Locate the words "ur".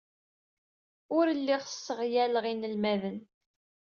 1.17-1.25